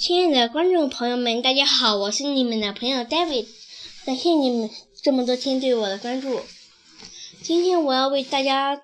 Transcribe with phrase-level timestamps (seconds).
[0.00, 3.46] 亲爱的观众朋友们，大家好，我是你们的朋友 David，
[4.06, 4.70] 感谢你们
[5.02, 6.40] 这么多天对我的关注。
[7.42, 8.80] 今天我要为大家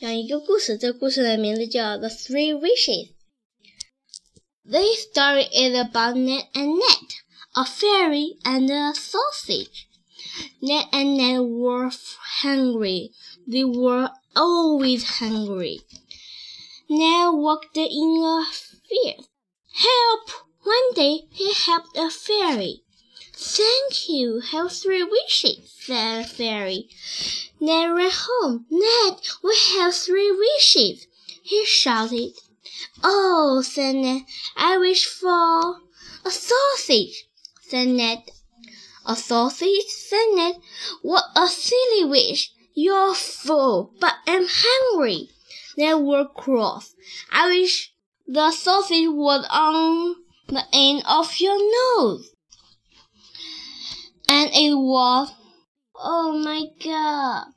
[0.00, 7.08] 讲一个故事，这故事的名字叫《The Three Wishes》。This story is about Ned and Ned,
[7.52, 9.86] a fairy and a sausage.
[10.60, 11.88] Ned and Ned were
[12.42, 13.12] hungry.
[13.46, 15.82] They were always hungry.
[16.88, 18.44] Ned walked in a
[18.88, 19.28] field.
[19.72, 20.41] Help!
[20.93, 22.83] Day he helped a fairy.
[23.35, 24.41] Thank you.
[24.51, 26.89] Have three wishes, said the fairy.
[27.59, 28.65] Ned ran home.
[28.69, 31.07] Ned, we have three wishes,
[31.41, 32.33] he shouted.
[33.03, 34.21] Oh, said Ned,
[34.55, 35.81] I wish for
[36.23, 37.25] a sausage,
[37.61, 38.23] said Ned.
[39.05, 40.55] A sausage, said Ned.
[41.01, 42.51] What a silly wish.
[42.75, 45.29] You're fool, but I'm hungry.
[45.77, 46.93] Ned was cross.
[47.31, 47.93] I wish
[48.27, 52.29] the sausage was on the end of your nose.
[54.29, 55.31] And it was.
[55.95, 57.53] Oh my god.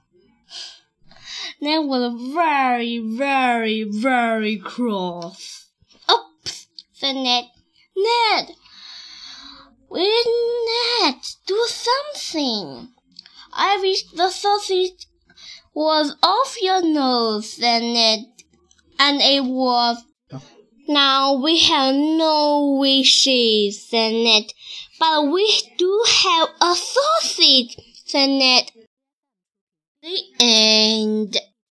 [1.61, 5.69] Ned was very, very, very cross.
[6.11, 7.44] Oops, said Ned.
[7.96, 8.50] Ned!
[9.89, 10.66] Will
[11.00, 11.14] Ned
[11.46, 12.92] do something?
[13.52, 15.06] I wish the sausage
[15.72, 18.27] was off your nose, said Ned.
[18.98, 20.05] And it was.
[20.89, 24.53] Now we have no wishes, said Ned.
[25.01, 28.70] But we do have a sausage, said Ned.